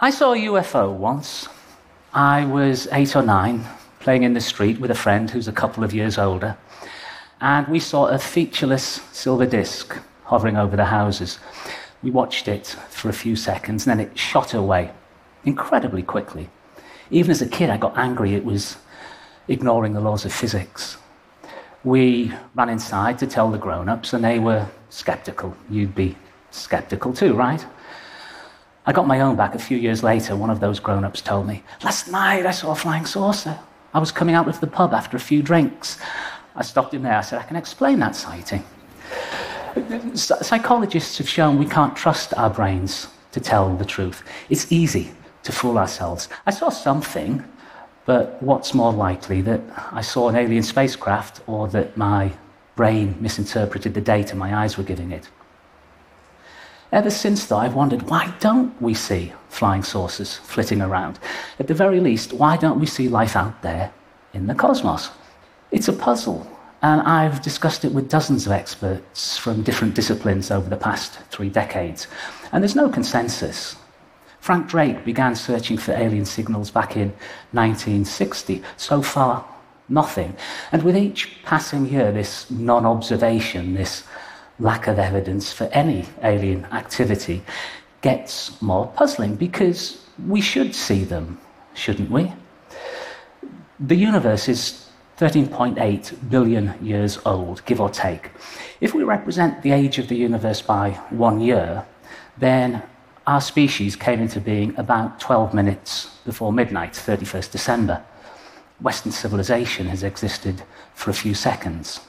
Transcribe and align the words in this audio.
I 0.00 0.10
saw 0.10 0.32
a 0.32 0.36
UFO 0.36 0.92
once. 0.92 1.48
I 2.14 2.44
was 2.44 2.86
eight 2.92 3.16
or 3.16 3.22
nine, 3.22 3.66
playing 3.98 4.22
in 4.22 4.32
the 4.32 4.40
street 4.40 4.78
with 4.78 4.92
a 4.92 4.94
friend 4.94 5.28
who's 5.28 5.48
a 5.48 5.52
couple 5.52 5.82
of 5.82 5.92
years 5.92 6.18
older, 6.18 6.56
and 7.40 7.66
we 7.66 7.80
saw 7.80 8.06
a 8.06 8.16
featureless 8.16 9.00
silver 9.10 9.44
disc 9.44 9.98
hovering 10.22 10.56
over 10.56 10.76
the 10.76 10.84
houses. 10.84 11.40
We 12.00 12.12
watched 12.12 12.46
it 12.46 12.76
for 12.90 13.08
a 13.08 13.12
few 13.12 13.34
seconds, 13.34 13.88
and 13.88 13.98
then 13.98 14.06
it 14.06 14.16
shot 14.16 14.54
away 14.54 14.92
incredibly 15.44 16.04
quickly. 16.04 16.48
Even 17.10 17.32
as 17.32 17.42
a 17.42 17.48
kid, 17.48 17.68
I 17.68 17.76
got 17.76 17.98
angry 17.98 18.34
it 18.34 18.44
was 18.44 18.76
ignoring 19.48 19.94
the 19.94 20.00
laws 20.00 20.24
of 20.24 20.32
physics. 20.32 20.96
We 21.82 22.32
ran 22.54 22.68
inside 22.68 23.18
to 23.18 23.26
tell 23.26 23.50
the 23.50 23.58
grown 23.58 23.88
ups, 23.88 24.12
and 24.12 24.22
they 24.22 24.38
were 24.38 24.68
skeptical. 24.90 25.56
You'd 25.68 25.96
be 25.96 26.14
skeptical 26.52 27.12
too, 27.12 27.34
right? 27.34 27.66
I 28.88 28.92
got 28.92 29.06
my 29.06 29.20
own 29.20 29.36
back 29.36 29.54
a 29.54 29.58
few 29.58 29.76
years 29.76 30.02
later. 30.02 30.34
One 30.34 30.48
of 30.48 30.60
those 30.60 30.80
grown 30.80 31.04
ups 31.04 31.20
told 31.20 31.46
me, 31.46 31.62
Last 31.84 32.10
night 32.10 32.46
I 32.46 32.52
saw 32.52 32.70
a 32.70 32.74
flying 32.74 33.04
saucer. 33.04 33.58
I 33.92 33.98
was 33.98 34.10
coming 34.10 34.34
out 34.34 34.48
of 34.48 34.60
the 34.60 34.66
pub 34.66 34.94
after 34.94 35.14
a 35.14 35.20
few 35.20 35.42
drinks. 35.42 35.98
I 36.56 36.62
stopped 36.62 36.94
him 36.94 37.02
there. 37.02 37.18
I 37.18 37.20
said, 37.20 37.38
I 37.38 37.42
can 37.42 37.56
explain 37.56 37.98
that 37.98 38.16
sighting. 38.16 38.64
Psychologists 40.14 41.18
have 41.18 41.28
shown 41.28 41.58
we 41.58 41.66
can't 41.66 41.94
trust 41.94 42.32
our 42.38 42.48
brains 42.48 43.08
to 43.32 43.40
tell 43.40 43.76
the 43.76 43.84
truth. 43.84 44.22
It's 44.48 44.72
easy 44.72 45.12
to 45.42 45.52
fool 45.52 45.76
ourselves. 45.76 46.30
I 46.46 46.50
saw 46.50 46.70
something, 46.70 47.44
but 48.06 48.42
what's 48.42 48.72
more 48.72 48.94
likely 48.94 49.42
that 49.42 49.60
I 49.92 50.00
saw 50.00 50.30
an 50.30 50.36
alien 50.36 50.62
spacecraft 50.62 51.42
or 51.46 51.68
that 51.68 51.98
my 51.98 52.32
brain 52.74 53.16
misinterpreted 53.20 53.92
the 53.92 54.00
data 54.00 54.34
my 54.34 54.56
eyes 54.56 54.78
were 54.78 54.84
giving 54.84 55.12
it? 55.12 55.28
Ever 56.90 57.10
since, 57.10 57.44
though, 57.44 57.58
I've 57.58 57.74
wondered 57.74 58.08
why 58.08 58.32
don't 58.40 58.80
we 58.80 58.94
see 58.94 59.32
flying 59.50 59.82
saucers 59.82 60.36
flitting 60.36 60.80
around? 60.80 61.18
At 61.58 61.66
the 61.66 61.74
very 61.74 62.00
least, 62.00 62.32
why 62.32 62.56
don't 62.56 62.80
we 62.80 62.86
see 62.86 63.08
life 63.08 63.36
out 63.36 63.60
there 63.60 63.92
in 64.32 64.46
the 64.46 64.54
cosmos? 64.54 65.10
It's 65.70 65.88
a 65.88 65.92
puzzle, 65.92 66.50
and 66.80 67.02
I've 67.02 67.42
discussed 67.42 67.84
it 67.84 67.92
with 67.92 68.08
dozens 68.08 68.46
of 68.46 68.52
experts 68.52 69.36
from 69.36 69.62
different 69.62 69.94
disciplines 69.94 70.50
over 70.50 70.70
the 70.70 70.78
past 70.78 71.18
three 71.30 71.50
decades, 71.50 72.06
and 72.52 72.62
there's 72.62 72.76
no 72.76 72.88
consensus. 72.88 73.76
Frank 74.40 74.68
Drake 74.68 75.04
began 75.04 75.34
searching 75.34 75.76
for 75.76 75.92
alien 75.92 76.24
signals 76.24 76.70
back 76.70 76.96
in 76.96 77.12
1960. 77.52 78.62
So 78.78 79.02
far, 79.02 79.44
nothing. 79.90 80.34
And 80.72 80.82
with 80.82 80.96
each 80.96 81.42
passing 81.44 81.86
year, 81.86 82.12
this 82.12 82.50
non 82.50 82.86
observation, 82.86 83.74
this 83.74 84.04
lack 84.58 84.88
of 84.88 84.98
evidence 84.98 85.52
for 85.52 85.64
any 85.72 86.04
alien 86.22 86.64
activity 86.66 87.42
gets 88.00 88.60
more 88.60 88.86
puzzling 88.88 89.36
because 89.36 90.04
we 90.26 90.40
should 90.40 90.74
see 90.74 91.04
them, 91.04 91.40
shouldn't 91.74 92.10
we? 92.10 92.32
The 93.80 93.94
universe 93.94 94.48
is 94.48 94.88
13.8 95.18 96.30
billion 96.30 96.74
years 96.84 97.18
old, 97.24 97.64
give 97.66 97.80
or 97.80 97.90
take. 97.90 98.30
If 98.80 98.94
we 98.94 99.02
represent 99.04 99.62
the 99.62 99.72
age 99.72 99.98
of 99.98 100.08
the 100.08 100.16
universe 100.16 100.62
by 100.62 100.90
one 101.10 101.40
year, 101.40 101.84
then 102.36 102.82
our 103.26 103.40
species 103.40 103.94
came 103.94 104.20
into 104.20 104.40
being 104.40 104.76
about 104.76 105.20
12 105.20 105.54
minutes 105.54 106.06
before 106.24 106.52
midnight, 106.52 106.92
31st 106.92 107.52
December. 107.52 108.02
Western 108.80 109.12
civilization 109.12 109.86
has 109.86 110.02
existed 110.02 110.62
for 110.94 111.10
a 111.10 111.14
few 111.14 111.34
seconds 111.34 112.00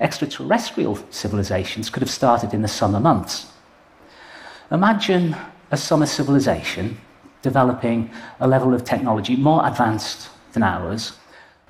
extraterrestrial 0.00 0.98
civilizations 1.10 1.90
could 1.90 2.02
have 2.02 2.10
started 2.10 2.54
in 2.54 2.62
the 2.62 2.68
summer 2.68 3.00
months. 3.00 3.46
Imagine 4.70 5.36
a 5.70 5.76
summer 5.76 6.06
civilization 6.06 6.98
developing 7.42 8.10
a 8.40 8.48
level 8.48 8.74
of 8.74 8.84
technology 8.84 9.36
more 9.36 9.66
advanced 9.66 10.28
than 10.52 10.62
ours, 10.62 11.12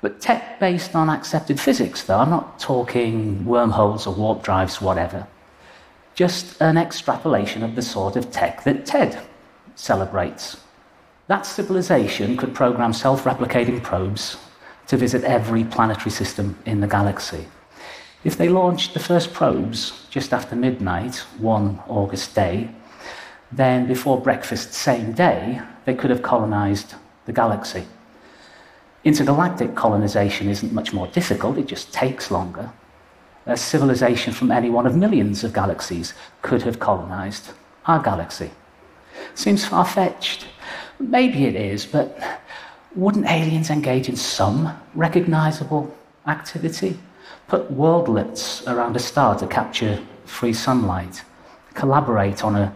but 0.01 0.21
tech 0.21 0.59
based 0.59 0.95
on 0.95 1.09
accepted 1.09 1.59
physics, 1.59 2.03
though. 2.03 2.19
I'm 2.19 2.29
not 2.29 2.59
talking 2.59 3.45
wormholes 3.45 4.07
or 4.07 4.13
warp 4.13 4.43
drives, 4.43 4.81
whatever. 4.81 5.27
Just 6.15 6.59
an 6.61 6.77
extrapolation 6.77 7.61
of 7.63 7.75
the 7.75 7.81
sort 7.81 8.15
of 8.15 8.31
tech 8.31 8.63
that 8.63 8.85
TED 8.85 9.19
celebrates. 9.75 10.57
That 11.27 11.45
civilization 11.45 12.37
could 12.37 12.55
program 12.55 12.93
self 12.93 13.23
replicating 13.23 13.83
probes 13.83 14.37
to 14.87 14.97
visit 14.97 15.23
every 15.23 15.63
planetary 15.63 16.11
system 16.11 16.57
in 16.65 16.79
the 16.79 16.87
galaxy. 16.87 17.45
If 18.23 18.37
they 18.37 18.49
launched 18.49 18.93
the 18.93 18.99
first 18.99 19.33
probes 19.33 20.05
just 20.09 20.33
after 20.33 20.55
midnight, 20.55 21.17
one 21.37 21.79
August 21.87 22.33
day, 22.33 22.69
then 23.51 23.87
before 23.87 24.19
breakfast 24.19 24.73
same 24.73 25.13
day, 25.13 25.61
they 25.85 25.93
could 25.93 26.09
have 26.09 26.21
colonized 26.21 26.95
the 27.25 27.33
galaxy. 27.33 27.85
Intergalactic 29.03 29.75
colonization 29.75 30.49
isn't 30.49 30.73
much 30.73 30.91
more 30.91 31.07
difficult, 31.07 31.57
it 31.57 31.67
just 31.67 31.93
takes 31.93 32.31
longer. 32.31 32.71
A 33.45 33.55
civilization 33.55 34.33
from 34.33 34.51
any 34.51 34.69
one 34.69 34.85
of 34.85 34.97
millions 34.97 35.43
of 35.43 35.53
galaxies 35.53 36.13
could 36.41 36.63
have 36.63 36.79
colonized 36.79 37.51
our 37.85 38.01
galaxy. 38.01 38.51
Seems 39.35 39.63
far 39.63 39.85
fetched. 39.85 40.47
Maybe 40.99 41.45
it 41.45 41.55
is, 41.55 41.85
but 41.85 42.19
wouldn't 42.95 43.29
aliens 43.29 43.69
engage 43.69 44.09
in 44.09 44.15
some 44.17 44.77
recognizable 44.95 45.95
activity? 46.25 46.97
Put 47.47 47.71
worldlets 47.71 48.67
around 48.67 48.95
a 48.95 48.99
star 48.99 49.37
to 49.39 49.47
capture 49.47 49.99
free 50.25 50.53
sunlight. 50.53 51.23
Collaborate 51.73 52.43
on 52.43 52.55
a 52.55 52.75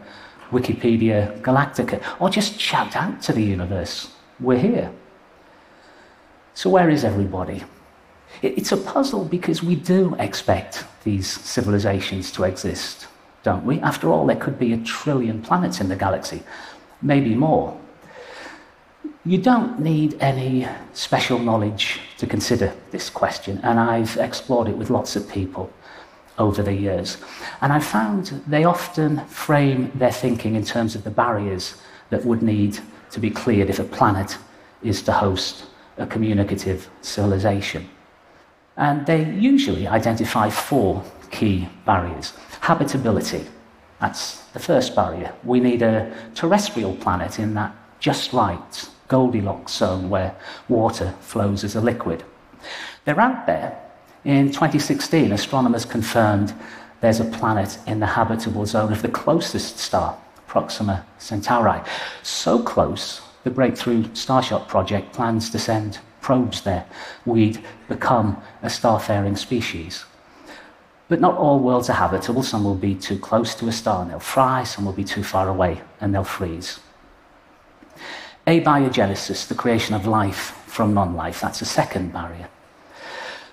Wikipedia 0.50 1.40
Galactica. 1.42 2.02
Or 2.20 2.30
just 2.30 2.60
shout 2.60 2.94
out 2.94 3.20
to 3.22 3.32
the 3.32 3.42
universe, 3.42 4.12
we're 4.40 4.58
here. 4.58 4.92
So, 6.54 6.70
where 6.70 6.90
is 6.90 7.04
everybody? 7.04 7.64
It's 8.42 8.72
a 8.72 8.76
puzzle 8.76 9.24
because 9.24 9.62
we 9.62 9.74
do 9.74 10.14
expect 10.18 10.84
these 11.04 11.28
civilizations 11.28 12.30
to 12.32 12.44
exist, 12.44 13.06
don't 13.42 13.64
we? 13.64 13.80
After 13.80 14.10
all, 14.10 14.26
there 14.26 14.36
could 14.36 14.58
be 14.58 14.72
a 14.72 14.78
trillion 14.78 15.42
planets 15.42 15.80
in 15.80 15.88
the 15.88 15.96
galaxy, 15.96 16.42
maybe 17.00 17.34
more. 17.34 17.78
You 19.24 19.38
don't 19.38 19.78
need 19.78 20.16
any 20.20 20.66
special 20.94 21.38
knowledge 21.38 22.00
to 22.18 22.26
consider 22.26 22.74
this 22.90 23.08
question, 23.08 23.60
and 23.62 23.78
I've 23.78 24.16
explored 24.16 24.66
it 24.66 24.76
with 24.76 24.90
lots 24.90 25.14
of 25.14 25.30
people 25.30 25.72
over 26.40 26.60
the 26.60 26.74
years. 26.74 27.18
And 27.60 27.72
I 27.72 27.78
found 27.78 28.42
they 28.48 28.64
often 28.64 29.24
frame 29.26 29.92
their 29.94 30.10
thinking 30.10 30.56
in 30.56 30.64
terms 30.64 30.96
of 30.96 31.04
the 31.04 31.10
barriers 31.10 31.76
that 32.10 32.24
would 32.24 32.42
need 32.42 32.80
to 33.12 33.20
be 33.20 33.30
cleared 33.30 33.70
if 33.70 33.78
a 33.78 33.84
planet 33.84 34.38
is 34.82 35.02
to 35.02 35.12
host 35.12 35.66
a 35.98 36.06
communicative 36.06 36.90
civilization. 37.00 37.88
And 38.76 39.06
they 39.06 39.30
usually 39.34 39.86
identify 39.86 40.50
four 40.50 41.04
key 41.30 41.68
barriers. 41.86 42.32
Habitability, 42.60 43.46
that's 44.00 44.38
the 44.52 44.58
first 44.58 44.96
barrier. 44.96 45.32
We 45.44 45.60
need 45.60 45.82
a 45.82 46.12
terrestrial 46.34 46.96
planet 46.96 47.38
in 47.38 47.54
that 47.54 47.72
just 48.00 48.32
right 48.32 48.88
Goldilocks 49.12 49.74
zone 49.74 50.08
where 50.08 50.34
water 50.70 51.14
flows 51.20 51.64
as 51.64 51.76
a 51.76 51.82
liquid. 51.82 52.24
They're 53.04 53.20
out 53.20 53.46
there. 53.46 53.78
In 54.24 54.46
2016, 54.46 55.30
astronomers 55.32 55.84
confirmed 55.84 56.54
there's 57.02 57.20
a 57.20 57.26
planet 57.26 57.78
in 57.86 58.00
the 58.00 58.06
habitable 58.06 58.64
zone 58.64 58.90
of 58.90 59.02
the 59.02 59.10
closest 59.10 59.76
star, 59.76 60.16
Proxima 60.46 61.04
Centauri. 61.18 61.82
So 62.22 62.62
close, 62.62 63.20
the 63.44 63.50
Breakthrough 63.50 64.04
Starshot 64.14 64.66
project 64.66 65.12
plans 65.12 65.50
to 65.50 65.58
send 65.58 65.98
probes 66.22 66.62
there. 66.62 66.86
We'd 67.26 67.62
become 67.88 68.40
a 68.62 68.68
starfaring 68.68 69.36
species. 69.36 70.06
But 71.08 71.20
not 71.20 71.36
all 71.36 71.58
worlds 71.58 71.90
are 71.90 72.00
habitable. 72.06 72.42
Some 72.42 72.64
will 72.64 72.76
be 72.76 72.94
too 72.94 73.18
close 73.18 73.54
to 73.56 73.68
a 73.68 73.72
star 73.72 74.00
and 74.00 74.10
they'll 74.10 74.20
fry, 74.20 74.64
some 74.64 74.86
will 74.86 74.94
be 74.94 75.04
too 75.04 75.22
far 75.22 75.50
away 75.50 75.82
and 76.00 76.14
they'll 76.14 76.24
freeze. 76.24 76.80
Abiogenesis, 78.46 79.46
the 79.46 79.54
creation 79.54 79.94
of 79.94 80.06
life 80.06 80.60
from 80.66 80.94
non 80.94 81.14
life, 81.14 81.40
that's 81.40 81.62
a 81.62 81.64
second 81.64 82.12
barrier. 82.12 82.48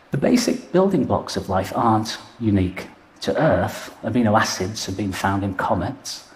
The 0.10 0.18
basic 0.18 0.72
building 0.72 1.06
blocks 1.06 1.38
of 1.38 1.48
life 1.48 1.72
aren't 1.76 2.18
unique 2.40 2.88
to 3.22 3.40
Earth. 3.40 3.96
Amino 4.02 4.40
acids 4.40 4.88
have 4.88 4.98
been 4.98 5.12
found 5.12 5.44
in 5.44 5.54
comets, 5.54 6.28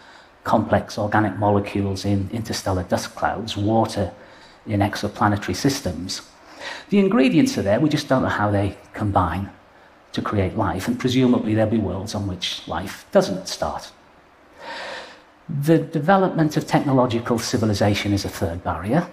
complex 0.43 0.99
organic 0.99 1.35
molecules 1.37 2.05
in 2.05 2.29
interstellar 2.31 2.83
dust 2.83 3.15
clouds, 3.15 3.57
water 3.57 4.13
in 4.67 4.81
exoplanetary 4.81 5.55
systems. 5.55 6.21
The 6.89 6.99
ingredients 6.99 7.57
are 7.57 7.63
there, 7.63 7.79
we 7.79 7.89
just 7.89 8.07
don't 8.07 8.21
know 8.21 8.29
how 8.29 8.51
they 8.51 8.77
combine 8.93 9.49
to 10.11 10.21
create 10.21 10.55
life, 10.55 10.87
and 10.87 10.99
presumably 10.99 11.55
there'll 11.55 11.71
be 11.71 11.79
worlds 11.79 12.13
on 12.13 12.27
which 12.27 12.67
life 12.67 13.07
doesn't 13.11 13.47
start. 13.47 13.91
The 15.49 15.77
development 15.77 16.55
of 16.55 16.65
technological 16.65 17.37
civilization 17.37 18.13
is 18.13 18.23
a 18.23 18.29
third 18.29 18.63
barrier. 18.63 19.09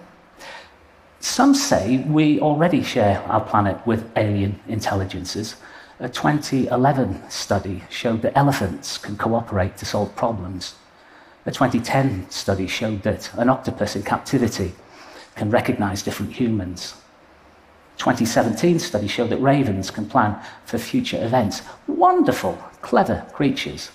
Some 1.19 1.53
say 1.53 1.97
we 2.07 2.39
already 2.39 2.83
share 2.83 3.21
our 3.27 3.41
planet 3.41 3.85
with 3.85 4.09
alien 4.17 4.59
intelligences. 4.67 5.55
A 5.99 6.07
2011 6.07 7.29
study 7.29 7.83
showed 7.89 8.21
that 8.21 8.37
elephants 8.37 8.97
can 8.97 9.17
cooperate 9.17 9.75
to 9.77 9.85
solve 9.85 10.15
problems. 10.15 10.75
A 11.45 11.51
2010 11.51 12.29
study 12.29 12.65
showed 12.65 13.03
that 13.03 13.33
an 13.33 13.49
octopus 13.49 13.95
in 13.95 14.03
captivity 14.03 14.73
can 15.35 15.49
recognize 15.49 16.01
different 16.01 16.33
humans. 16.33 16.95
2017 17.97 18.79
study 18.79 19.07
showed 19.07 19.29
that 19.29 19.37
ravens 19.37 19.91
can 19.91 20.07
plan 20.07 20.39
for 20.65 20.77
future 20.77 21.23
events. 21.23 21.61
Wonderful, 21.87 22.53
clever 22.81 23.27
creatures. 23.33 23.91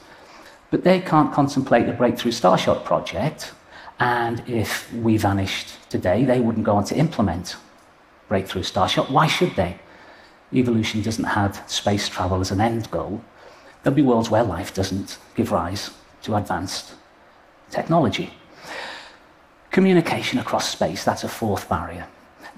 But 0.70 0.84
they 0.84 1.00
can't 1.00 1.32
contemplate 1.32 1.86
the 1.86 1.92
Breakthrough 1.92 2.32
Starshot 2.32 2.84
project, 2.84 3.52
and 3.98 4.42
if 4.48 4.92
we 4.92 5.16
vanished 5.16 5.68
today, 5.88 6.24
they 6.24 6.40
wouldn't 6.40 6.66
go 6.66 6.76
on 6.76 6.84
to 6.84 6.96
implement 6.96 7.56
Breakthrough 8.28 8.62
Starshot. 8.62 9.10
Why 9.10 9.26
should 9.26 9.54
they? 9.54 9.78
Evolution 10.52 11.02
doesn't 11.02 11.24
have 11.24 11.62
space 11.66 12.08
travel 12.08 12.40
as 12.40 12.50
an 12.50 12.60
end 12.60 12.90
goal. 12.90 13.22
There'll 13.82 13.96
be 13.96 14.02
worlds 14.02 14.30
where 14.30 14.42
life 14.42 14.74
doesn't 14.74 15.18
give 15.34 15.52
rise 15.52 15.90
to 16.22 16.36
advanced 16.36 16.94
technology. 17.70 18.30
Communication 19.70 20.38
across 20.38 20.68
space, 20.68 21.04
that's 21.04 21.24
a 21.24 21.28
fourth 21.28 21.68
barrier. 21.68 22.06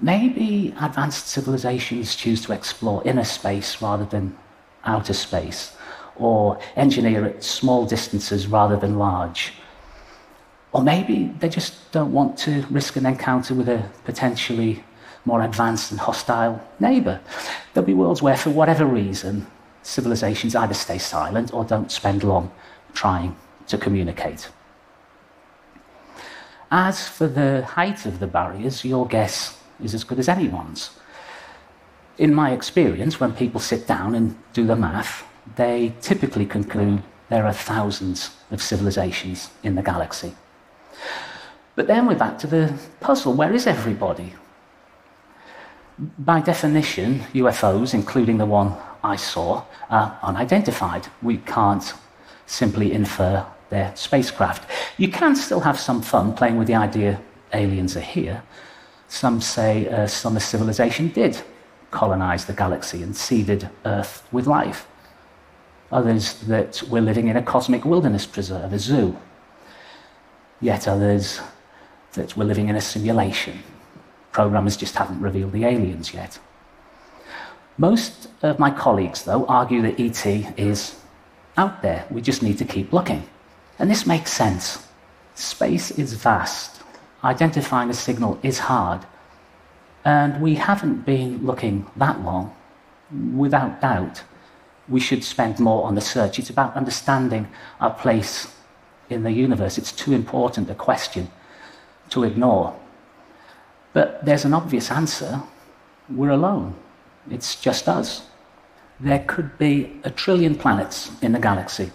Maybe 0.01 0.73
advanced 0.79 1.27
civilizations 1.27 2.15
choose 2.15 2.41
to 2.45 2.53
explore 2.53 3.03
inner 3.05 3.25
space 3.25 3.81
rather 3.81 4.05
than 4.05 4.37
outer 4.85 5.13
space, 5.13 5.75
or 6.19 6.59
engineer 6.75 7.25
at 7.25 7.43
small 7.43 7.85
distances 7.85 8.47
rather 8.47 8.77
than 8.77 8.97
large. 8.97 9.53
Or 10.71 10.83
maybe 10.83 11.33
they 11.39 11.49
just 11.49 11.91
don't 11.91 12.11
want 12.11 12.37
to 12.39 12.65
risk 12.69 12.95
an 12.95 13.05
encounter 13.05 13.55
with 13.55 13.69
a 13.69 13.89
potentially 14.05 14.83
more 15.25 15.41
advanced 15.41 15.91
and 15.91 15.99
hostile 15.99 16.61
neighbour. 16.79 17.19
There'll 17.73 17.87
be 17.87 17.93
worlds 17.93 18.21
where, 18.21 18.37
for 18.37 18.51
whatever 18.51 18.85
reason, 18.85 19.47
civilizations 19.81 20.55
either 20.55 20.73
stay 20.73 20.97
silent 20.97 21.53
or 21.53 21.63
don't 21.63 21.91
spend 21.91 22.23
long 22.23 22.51
trying 22.93 23.35
to 23.67 23.77
communicate. 23.77 24.49
As 26.71 27.07
for 27.07 27.27
the 27.27 27.63
height 27.63 28.05
of 28.05 28.19
the 28.19 28.27
barriers, 28.27 28.85
your 28.85 29.07
guess 29.07 29.57
is 29.83 29.93
as 29.93 30.03
good 30.03 30.19
as 30.19 30.29
anyone's. 30.29 30.91
In 32.17 32.33
my 32.33 32.51
experience, 32.51 33.19
when 33.19 33.33
people 33.33 33.59
sit 33.59 33.87
down 33.87 34.13
and 34.13 34.35
do 34.53 34.67
the 34.67 34.75
math, 34.75 35.23
they 35.55 35.93
typically 36.01 36.45
conclude 36.45 37.01
there 37.29 37.45
are 37.45 37.53
thousands 37.53 38.31
of 38.51 38.61
civilizations 38.61 39.49
in 39.63 39.75
the 39.75 39.81
galaxy. 39.81 40.33
But 41.75 41.87
then 41.87 42.07
we're 42.07 42.15
back 42.15 42.37
to 42.39 42.47
the 42.47 42.73
puzzle 42.99 43.33
where 43.33 43.53
is 43.53 43.67
everybody? 43.67 44.33
By 46.17 46.41
definition, 46.41 47.21
UFOs, 47.33 47.93
including 47.93 48.37
the 48.37 48.45
one 48.45 48.75
I 49.03 49.15
saw, 49.15 49.63
are 49.89 50.17
unidentified. 50.23 51.07
We 51.21 51.37
can't 51.37 51.93
simply 52.45 52.91
infer 52.93 53.45
their 53.69 53.95
spacecraft. 53.95 54.69
You 54.97 55.09
can 55.09 55.35
still 55.35 55.59
have 55.61 55.79
some 55.79 56.01
fun 56.01 56.33
playing 56.33 56.57
with 56.57 56.67
the 56.67 56.75
idea 56.75 57.21
aliens 57.53 57.95
are 57.95 58.01
here. 58.01 58.43
Some 59.07 59.41
say 59.41 59.85
a 59.85 60.07
summer 60.07 60.39
civilization 60.39 61.09
did 61.09 61.41
colonize 61.91 62.45
the 62.45 62.53
galaxy 62.53 63.01
and 63.01 63.15
seeded 63.15 63.69
Earth 63.85 64.27
with 64.31 64.47
life. 64.47 64.87
Others 65.91 66.35
that 66.41 66.83
we're 66.83 67.01
living 67.01 67.27
in 67.27 67.37
a 67.37 67.41
cosmic 67.41 67.83
wilderness 67.83 68.25
preserve, 68.25 68.73
a 68.73 68.79
zoo. 68.79 69.17
Yet 70.61 70.87
others 70.87 71.39
that 72.13 72.37
we're 72.37 72.45
living 72.45 72.69
in 72.69 72.75
a 72.75 72.81
simulation. 72.81 73.63
Programmers 74.31 74.77
just 74.77 74.95
haven't 74.95 75.21
revealed 75.21 75.51
the 75.51 75.65
aliens 75.65 76.13
yet. 76.13 76.39
Most 77.77 78.27
of 78.41 78.59
my 78.59 78.69
colleagues, 78.69 79.23
though, 79.23 79.45
argue 79.45 79.81
that 79.81 79.99
ET 79.99 80.25
is 80.57 80.99
out 81.57 81.81
there. 81.81 82.05
We 82.11 82.21
just 82.21 82.43
need 82.43 82.57
to 82.57 82.65
keep 82.65 82.93
looking. 82.93 83.23
And 83.79 83.89
this 83.89 84.05
makes 84.05 84.31
sense. 84.31 84.85
Space 85.35 85.91
is 85.91 86.13
vast. 86.13 86.83
Identifying 87.23 87.89
a 87.89 87.93
signal 87.93 88.37
is 88.43 88.59
hard. 88.59 89.05
And 90.05 90.41
we 90.41 90.55
haven't 90.55 91.05
been 91.05 91.45
looking 91.45 91.85
that 91.95 92.21
long. 92.21 92.53
Without 93.35 93.81
doubt, 93.81 94.23
we 94.89 94.99
should 94.99 95.23
spend 95.23 95.59
more 95.59 95.85
on 95.85 95.95
the 95.95 96.01
search. 96.01 96.39
It's 96.39 96.49
about 96.49 96.75
understanding 96.75 97.47
our 97.79 97.93
place 97.93 98.53
in 99.09 99.23
the 99.23 99.31
universe. 99.31 99.77
It's 99.77 99.91
too 99.91 100.13
important 100.13 100.69
a 100.69 100.75
question 100.75 101.29
to 102.09 102.23
ignore. 102.23 102.77
But 103.93 104.25
there's 104.25 104.45
an 104.45 104.53
obvious 104.53 104.91
answer 104.91 105.41
we're 106.09 106.29
alone. 106.29 106.75
It's 107.29 107.55
just 107.55 107.87
us. 107.87 108.23
There 108.99 109.23
could 109.27 109.57
be 109.57 109.99
a 110.03 110.09
trillion 110.09 110.55
planets 110.55 111.11
in 111.21 111.31
the 111.31 111.39
galaxy. 111.39 111.91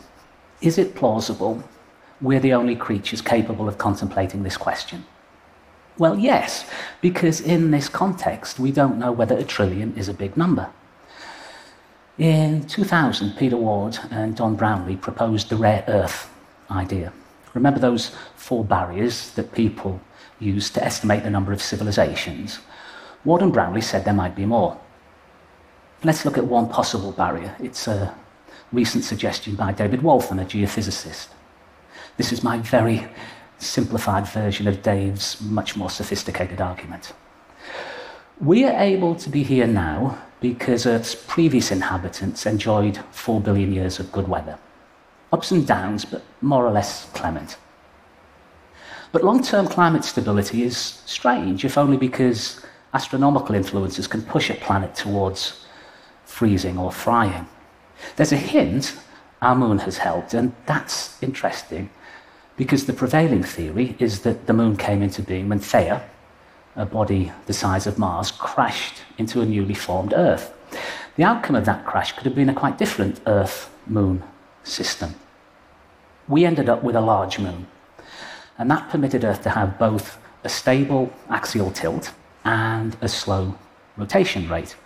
Is 0.61 0.79
it 0.79 0.95
plausible 0.95 1.63
we're 2.21 2.41
the 2.41 2.55
only 2.55 2.77
creatures 2.77 3.21
capable 3.21 3.69
of 3.69 3.77
contemplating 3.77 4.43
this 4.43 4.57
question? 4.57 5.05
Well, 5.99 6.19
yes, 6.19 6.69
because 7.01 7.41
in 7.41 7.71
this 7.71 7.89
context, 7.89 8.59
we 8.59 8.73
don't 8.73 8.99
know 8.99 9.13
whether 9.13 9.37
a 9.37 9.45
trillion 9.45 9.95
is 9.97 10.09
a 10.09 10.15
big 10.15 10.37
number. 10.37 10.71
In 12.19 12.65
2000, 12.69 13.37
Peter 13.37 13.57
Ward 13.57 13.99
and 14.13 14.37
Don 14.37 14.55
Brownlee 14.55 14.95
proposed 14.95 15.49
the 15.49 15.57
rare 15.57 15.85
earth 15.89 16.31
idea. 16.71 17.13
Remember 17.55 17.81
those 17.81 18.13
four 18.37 18.65
barriers 18.65 19.31
that 19.33 19.53
people 19.53 20.01
use 20.39 20.71
to 20.71 20.85
estimate 20.85 21.25
the 21.25 21.31
number 21.31 21.53
of 21.53 21.61
civilizations? 21.61 22.61
Ward 23.25 23.43
and 23.43 23.53
Brownlee 23.53 23.81
said 23.81 24.05
there 24.05 24.15
might 24.15 24.37
be 24.37 24.47
more. 24.47 24.79
Let's 26.05 26.25
look 26.25 26.39
at 26.39 26.47
one 26.47 26.69
possible 26.69 27.11
barrier. 27.11 27.57
It's 27.59 27.89
a 27.89 28.15
recent 28.73 29.03
suggestion 29.03 29.57
by 29.57 29.73
David 29.73 30.03
Waltham, 30.03 30.39
a 30.39 30.45
geophysicist. 30.45 31.29
This 32.17 32.33
is 32.33 32.45
my 32.45 32.59
very 32.59 33.09
simplified 33.59 34.29
version 34.29 34.69
of 34.69 34.83
Dave's 34.83 35.41
much 35.41 35.77
more 35.77 35.91
sophisticated 35.91 36.61
argument. 36.61 37.13
We 38.41 38.65
are 38.65 38.81
able 38.81 39.17
to 39.17 39.29
be 39.29 39.43
here 39.43 39.67
now 39.67 40.19
because 40.45 40.85
Earth's 40.85 41.15
previous 41.15 41.73
inhabitants 41.73 42.45
enjoyed 42.45 42.99
four 43.13 43.41
billion 43.41 43.73
years 43.73 43.99
of 43.99 44.13
good 44.13 44.29
weather. 44.29 44.59
Ups 45.33 45.51
and 45.51 45.67
downs, 45.67 46.05
but 46.05 46.23
more 46.43 46.67
or 46.67 46.71
less 46.71 47.07
clement. 47.15 47.57
But 49.11 49.25
long 49.25 49.43
term 49.43 49.67
climate 49.67 50.05
stability 50.05 50.63
is 50.63 50.77
strange, 51.07 51.65
if 51.65 51.79
only 51.79 51.97
because 51.97 52.61
astronomical 52.93 53.55
influences 53.55 54.07
can 54.07 54.21
push 54.21 54.51
a 54.51 54.55
planet 54.55 54.95
towards 54.95 55.65
freezing 56.27 56.77
or 56.77 56.93
frying. 56.93 57.49
There's 58.17 58.33
a 58.33 58.37
hint 58.37 58.99
our 59.41 59.55
moon 59.55 59.79
has 59.79 59.97
helped, 59.97 60.35
and 60.35 60.53
that's 60.67 61.23
interesting 61.23 61.89
because 62.59 62.85
the 62.85 62.93
prevailing 62.93 63.45
theory 63.45 63.97
is 63.99 64.21
that 64.25 64.47
the 64.47 64.53
moon 64.53 64.77
came 64.77 65.01
into 65.01 65.23
being 65.23 65.49
when 65.49 65.61
Theia, 65.61 66.03
a 66.77 66.87
body 66.87 67.33
the 67.47 67.53
size 67.53 67.87
of 67.87 67.99
Mars, 67.99 68.31
crashed 68.31 69.03
into 69.19 69.41
a 69.41 69.47
newly 69.47 69.75
formed 69.75 70.13
Earth. 70.15 70.53
The 71.17 71.25
outcome 71.25 71.57
of 71.57 71.65
that 71.67 71.87
crash 71.87 72.13
could 72.13 72.25
have 72.25 72.35
been 72.35 72.49
a 72.49 72.55
quite 72.55 72.79
different 72.79 73.21
Earth 73.27 73.71
moon 73.87 74.23
system. 74.65 75.15
We 76.27 76.45
ended 76.45 76.69
up 76.69 76.83
with 76.83 76.97
a 76.97 77.01
large 77.01 77.39
moon, 77.39 77.67
and 78.59 78.71
that 78.71 78.91
permitted 78.91 79.25
Earth 79.25 79.43
to 79.43 79.51
have 79.51 79.79
both 79.79 80.19
a 80.43 80.49
stable 80.49 81.13
axial 81.29 81.71
tilt 81.71 82.13
and 82.45 82.97
a 83.01 83.09
slow 83.09 83.57
rotation 83.97 84.49
rate. 84.49 84.77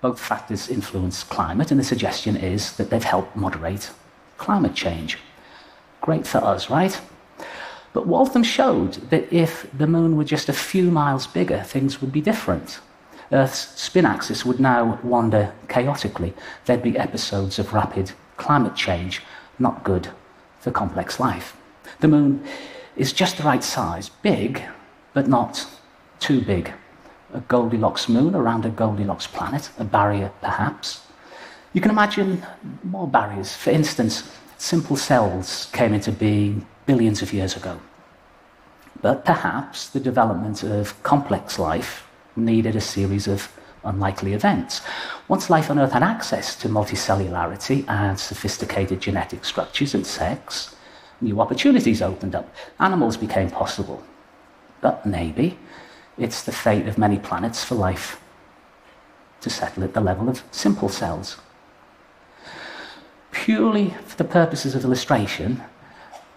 Both 0.00 0.20
factors 0.20 0.68
influence 0.68 1.22
climate, 1.22 1.70
and 1.70 1.80
the 1.80 1.84
suggestion 1.84 2.36
is 2.36 2.76
that 2.76 2.90
they've 2.90 3.02
helped 3.02 3.36
moderate 3.36 3.90
climate 4.36 4.74
change. 4.74 5.18
Great 6.00 6.26
for 6.26 6.38
us, 6.38 6.68
right? 6.68 7.00
But 7.94 8.08
Waltham 8.08 8.42
showed 8.42 8.94
that 9.10 9.32
if 9.32 9.66
the 9.72 9.86
moon 9.86 10.16
were 10.16 10.24
just 10.24 10.48
a 10.50 10.52
few 10.52 10.90
miles 10.90 11.26
bigger, 11.28 11.62
things 11.62 12.00
would 12.00 12.12
be 12.12 12.20
different. 12.20 12.80
Earth's 13.32 13.80
spin 13.80 14.04
axis 14.04 14.44
would 14.44 14.60
now 14.60 14.98
wander 15.02 15.54
chaotically. 15.68 16.34
There'd 16.64 16.82
be 16.82 16.98
episodes 16.98 17.58
of 17.58 17.72
rapid 17.72 18.12
climate 18.36 18.74
change, 18.74 19.22
not 19.60 19.84
good 19.84 20.08
for 20.58 20.72
complex 20.72 21.20
life. 21.20 21.56
The 22.00 22.08
moon 22.08 22.44
is 22.96 23.12
just 23.12 23.38
the 23.38 23.44
right 23.44 23.62
size, 23.62 24.08
big, 24.08 24.62
but 25.12 25.28
not 25.28 25.64
too 26.18 26.42
big. 26.42 26.72
A 27.32 27.40
Goldilocks 27.40 28.08
moon 28.08 28.34
around 28.34 28.66
a 28.66 28.70
Goldilocks 28.70 29.28
planet, 29.28 29.70
a 29.78 29.84
barrier 29.84 30.32
perhaps. 30.40 31.00
You 31.72 31.80
can 31.80 31.92
imagine 31.92 32.44
more 32.82 33.06
barriers. 33.06 33.54
For 33.54 33.70
instance, 33.70 34.28
simple 34.64 34.96
cells 34.96 35.68
came 35.72 35.92
into 35.92 36.10
being 36.10 36.66
billions 36.86 37.20
of 37.20 37.34
years 37.34 37.54
ago. 37.54 37.78
But 39.02 39.26
perhaps 39.26 39.90
the 39.90 40.00
development 40.00 40.62
of 40.62 41.02
complex 41.02 41.58
life 41.58 42.08
needed 42.34 42.74
a 42.74 42.80
series 42.80 43.28
of 43.28 43.52
unlikely 43.84 44.32
events. 44.32 44.80
Once 45.28 45.50
life 45.50 45.70
on 45.70 45.78
Earth 45.78 45.92
had 45.92 46.02
access 46.02 46.56
to 46.56 46.70
multicellularity 46.70 47.86
and 47.88 48.18
sophisticated 48.18 49.00
genetic 49.02 49.44
structures 49.44 49.94
and 49.94 50.06
sex, 50.06 50.74
new 51.20 51.42
opportunities 51.42 52.00
opened 52.00 52.34
up. 52.34 52.48
Animals 52.80 53.18
became 53.18 53.50
possible. 53.50 54.02
But 54.80 55.04
maybe 55.04 55.58
it's 56.16 56.42
the 56.42 56.52
fate 56.52 56.88
of 56.88 56.96
many 56.96 57.18
planets 57.18 57.62
for 57.62 57.74
life 57.74 58.18
to 59.42 59.50
settle 59.50 59.84
at 59.84 59.92
the 59.92 60.00
level 60.00 60.30
of 60.30 60.42
simple 60.52 60.88
cells 60.88 61.36
purely 63.44 63.90
for 64.06 64.16
the 64.16 64.24
purposes 64.24 64.74
of 64.74 64.84
illustration, 64.84 65.62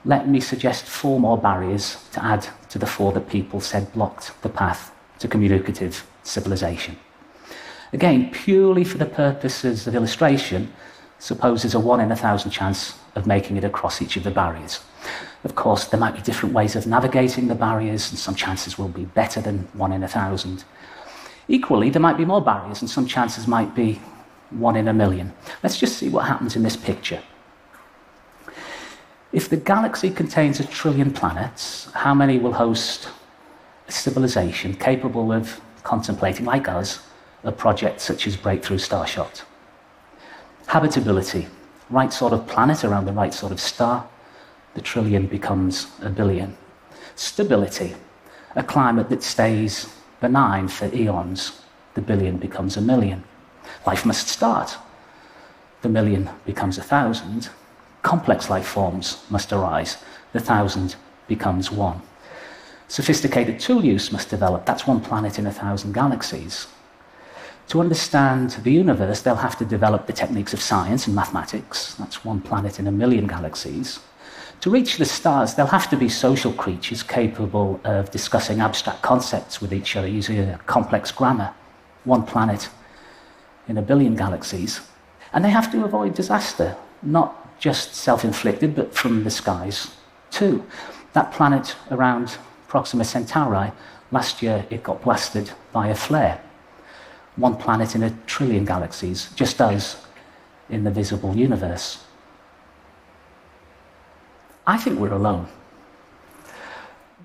let 0.03 0.27
me 0.27 0.41
suggest 0.41 0.83
four 0.83 1.21
more 1.21 1.37
barriers 1.37 1.95
to 2.11 2.21
add 2.21 2.45
to 2.67 2.77
the 2.77 2.85
four 2.85 3.13
that 3.13 3.29
people 3.29 3.61
said 3.61 3.89
blocked 3.93 4.29
the 4.41 4.49
path 4.49 4.91
to 5.17 5.25
communicative 5.25 6.05
civilization. 6.23 6.97
Again, 7.93 8.29
purely 8.31 8.83
for 8.83 8.97
the 8.97 9.05
purposes 9.05 9.87
of 9.87 9.95
illustration, 9.95 10.73
suppose 11.17 11.63
there's 11.63 11.75
a 11.75 11.79
one 11.79 12.01
in 12.01 12.11
a 12.11 12.15
thousand 12.17 12.51
chance 12.51 12.99
of 13.15 13.25
making 13.25 13.55
it 13.55 13.63
across 13.63 14.01
each 14.01 14.17
of 14.17 14.25
the 14.25 14.31
barriers. 14.31 14.81
Of 15.45 15.55
course, 15.55 15.85
there 15.85 16.01
might 16.01 16.15
be 16.15 16.21
different 16.21 16.53
ways 16.53 16.75
of 16.75 16.87
navigating 16.87 17.47
the 17.47 17.55
barriers, 17.55 18.09
and 18.09 18.19
some 18.19 18.35
chances 18.35 18.77
will 18.77 18.89
be 18.89 19.05
better 19.05 19.39
than 19.39 19.59
one 19.71 19.93
in 19.93 20.03
a 20.03 20.09
thousand. 20.09 20.65
Equally, 21.47 21.89
there 21.89 22.01
might 22.01 22.17
be 22.17 22.25
more 22.25 22.41
barriers, 22.41 22.81
and 22.81 22.89
some 22.89 23.07
chances 23.07 23.47
might 23.47 23.73
be 23.73 24.01
one 24.49 24.75
in 24.75 24.87
a 24.87 24.93
million. 24.93 25.33
Let's 25.63 25.77
just 25.77 25.97
see 25.97 26.09
what 26.09 26.25
happens 26.25 26.55
in 26.55 26.63
this 26.63 26.77
picture. 26.77 27.21
If 29.33 29.49
the 29.49 29.57
galaxy 29.57 30.09
contains 30.09 30.59
a 30.59 30.65
trillion 30.65 31.11
planets, 31.11 31.89
how 31.93 32.13
many 32.13 32.39
will 32.39 32.53
host 32.53 33.09
a 33.87 33.91
civilization 33.91 34.73
capable 34.73 35.31
of 35.31 35.59
contemplating, 35.83 36.45
like 36.45 36.67
us, 36.67 37.05
a 37.43 37.51
project 37.51 38.01
such 38.01 38.25
as 38.25 38.37
Breakthrough 38.37 38.77
Starshot? 38.77 39.43
Habitability, 40.67 41.47
right 41.89 42.11
sort 42.11 42.33
of 42.33 42.47
planet 42.47 42.83
around 42.83 43.05
the 43.05 43.13
right 43.13 43.33
sort 43.33 43.51
of 43.51 43.59
star, 43.59 44.07
the 44.73 44.81
trillion 44.81 45.27
becomes 45.27 45.87
a 46.01 46.09
billion. 46.09 46.55
Stability, 47.15 47.95
a 48.55 48.63
climate 48.63 49.09
that 49.09 49.23
stays 49.23 49.93
benign 50.19 50.67
for 50.67 50.93
eons, 50.93 51.61
the 51.95 52.01
billion 52.01 52.37
becomes 52.37 52.77
a 52.77 52.81
million. 52.81 53.23
Life 53.85 54.05
must 54.05 54.27
start. 54.27 54.77
The 55.81 55.89
million 55.89 56.29
becomes 56.45 56.77
a 56.77 56.83
thousand. 56.83 57.49
Complex 58.01 58.49
life 58.49 58.67
forms 58.67 59.23
must 59.29 59.51
arise. 59.51 59.97
The 60.33 60.39
thousand 60.39 60.95
becomes 61.27 61.71
one. 61.71 62.01
Sophisticated 62.87 63.59
tool 63.59 63.83
use 63.83 64.11
must 64.11 64.29
develop. 64.29 64.65
That's 64.65 64.87
one 64.87 65.01
planet 65.01 65.37
in 65.39 65.45
a 65.45 65.51
thousand 65.51 65.93
galaxies. 65.93 66.67
To 67.69 67.81
understand 67.81 68.51
the 68.63 68.71
universe, 68.71 69.21
they'll 69.21 69.35
have 69.35 69.57
to 69.57 69.65
develop 69.65 70.07
the 70.07 70.13
techniques 70.13 70.53
of 70.53 70.61
science 70.61 71.05
and 71.05 71.15
mathematics. 71.15 71.95
That's 71.95 72.23
one 72.23 72.39
planet 72.39 72.79
in 72.79 72.87
a 72.87 72.91
million 72.91 73.27
galaxies. 73.27 73.99
To 74.61 74.69
reach 74.69 74.97
the 74.97 75.05
stars, 75.05 75.53
they'll 75.53 75.67
have 75.67 75.89
to 75.89 75.97
be 75.97 76.07
social 76.07 76.53
creatures 76.53 77.03
capable 77.03 77.79
of 77.83 78.09
discussing 78.09 78.61
abstract 78.61 79.01
concepts 79.01 79.61
with 79.61 79.73
each 79.73 79.97
other 79.97 80.07
using 80.07 80.39
a 80.39 80.57
complex 80.65 81.11
grammar. 81.11 81.53
One 82.05 82.25
planet 82.25 82.69
in 83.67 83.77
a 83.77 83.81
billion 83.81 84.15
galaxies. 84.15 84.81
And 85.33 85.43
they 85.43 85.49
have 85.49 85.71
to 85.71 85.83
avoid 85.83 86.15
disaster, 86.15 86.75
not 87.01 87.59
just 87.59 87.95
self 87.95 88.23
inflicted, 88.23 88.75
but 88.75 88.95
from 88.95 89.23
the 89.23 89.31
skies 89.31 89.91
too. 90.31 90.65
That 91.13 91.31
planet 91.31 91.75
around 91.91 92.37
Proxima 92.67 93.03
Centauri, 93.03 93.71
last 94.11 94.41
year 94.41 94.65
it 94.69 94.83
got 94.83 95.01
blasted 95.01 95.51
by 95.71 95.87
a 95.87 95.95
flare. 95.95 96.41
One 97.35 97.55
planet 97.55 97.95
in 97.95 98.03
a 98.03 98.11
trillion 98.25 98.65
galaxies, 98.65 99.31
just 99.35 99.61
as 99.61 99.97
in 100.69 100.83
the 100.83 100.91
visible 100.91 101.35
universe. 101.35 102.03
I 104.65 104.77
think 104.77 104.99
we're 104.99 105.13
alone. 105.13 105.47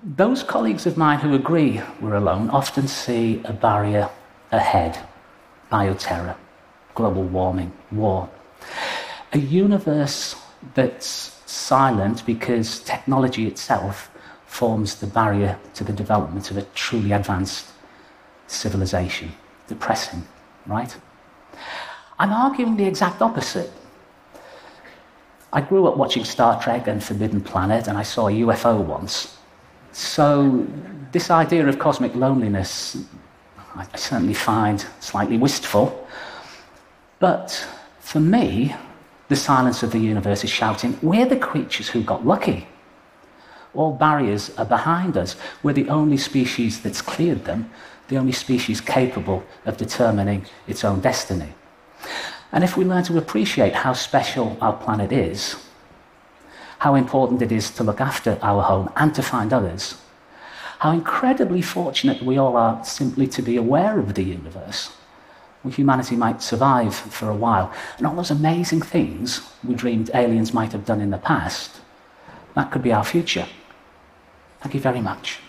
Those 0.03 0.43
colleagues 0.43 0.85
of 0.85 0.97
mine 0.97 1.19
who 1.19 1.33
agree 1.33 1.81
we're 1.99 2.15
alone 2.15 2.49
often 2.49 2.87
see 2.87 3.41
a 3.45 3.53
barrier 3.53 4.09
ahead 4.51 4.99
bioterror, 5.73 6.35
global 6.93 7.23
warming, 7.23 7.71
war. 7.91 8.29
A 9.33 9.39
universe 9.39 10.35
that's 10.75 11.41
silent 11.47 12.23
because 12.25 12.79
technology 12.81 13.47
itself 13.47 14.11
forms 14.45 14.95
the 14.95 15.07
barrier 15.07 15.57
to 15.73 15.83
the 15.83 15.93
development 15.93 16.51
of 16.51 16.57
a 16.57 16.61
truly 16.75 17.11
advanced 17.11 17.65
civilization. 18.45 19.31
Depressing, 19.67 20.23
right? 20.67 20.95
I'm 22.19 22.31
arguing 22.31 22.77
the 22.77 22.85
exact 22.85 23.21
opposite. 23.21 23.71
I 25.51 25.61
grew 25.61 25.87
up 25.87 25.97
watching 25.97 26.23
Star 26.23 26.61
Trek 26.61 26.87
and 26.87 27.03
Forbidden 27.03 27.41
Planet, 27.41 27.87
and 27.87 27.97
I 27.97 28.03
saw 28.03 28.27
a 28.27 28.31
UFO 28.31 28.79
once. 28.79 29.37
So, 29.91 30.67
this 31.11 31.29
idea 31.29 31.67
of 31.67 31.77
cosmic 31.79 32.13
loneliness 32.15 32.97
I 33.75 33.87
certainly 33.95 34.33
find 34.33 34.85
slightly 34.99 35.37
wistful. 35.37 36.07
But 37.19 37.67
for 37.99 38.19
me, 38.19 38.75
the 39.29 39.35
silence 39.35 39.81
of 39.83 39.91
the 39.91 39.99
universe 39.99 40.43
is 40.43 40.49
shouting, 40.49 40.97
We're 41.01 41.25
the 41.25 41.37
creatures 41.37 41.89
who 41.89 42.03
got 42.03 42.25
lucky. 42.25 42.67
All 43.73 43.93
barriers 43.93 44.51
are 44.57 44.65
behind 44.65 45.17
us. 45.17 45.35
We're 45.63 45.73
the 45.73 45.89
only 45.89 46.17
species 46.17 46.81
that's 46.81 47.01
cleared 47.01 47.45
them, 47.45 47.71
the 48.07 48.17
only 48.17 48.33
species 48.33 48.81
capable 48.81 49.43
of 49.65 49.77
determining 49.77 50.45
its 50.67 50.83
own 50.83 50.99
destiny. 50.99 51.53
And 52.51 52.63
if 52.63 52.77
we 52.77 52.85
learn 52.85 53.03
to 53.05 53.17
appreciate 53.17 53.73
how 53.73 53.93
special 53.93 54.57
our 54.61 54.73
planet 54.73 55.11
is, 55.11 55.55
how 56.79 56.93
important 56.93 57.41
it 57.41 57.51
is 57.51 57.71
to 57.71 57.83
look 57.83 57.99
after 57.99 58.37
our 58.43 58.61
home 58.61 58.91
and 58.95 59.15
to 59.15 59.23
find 59.23 59.51
others, 59.51 59.95
how 60.83 60.91
incredibly 60.91 61.61
fortunate 61.61 62.21
we 62.21 62.37
all 62.37 62.57
are 62.57 62.83
simply 62.83 63.25
to 63.25 63.41
be 63.41 63.55
aware 63.55 63.99
of 63.99 64.15
the 64.15 64.21
universe. 64.21 64.91
Humanity 65.65 66.17
might 66.17 66.41
survive 66.41 66.93
for 66.93 67.29
a 67.29 67.35
while. 67.35 67.71
And 67.97 68.05
all 68.05 68.17
those 68.17 68.29
amazing 68.29 68.81
things 68.81 69.49
we 69.63 69.75
dreamed 69.75 70.11
aliens 70.13 70.53
might 70.53 70.73
have 70.73 70.83
done 70.83 70.99
in 70.99 71.09
the 71.09 71.17
past, 71.17 71.79
that 72.53 72.69
could 72.69 72.83
be 72.83 72.91
our 72.91 73.05
future. 73.05 73.47
Thank 74.59 74.73
you 74.73 74.81
very 74.81 74.99
much. 74.99 75.39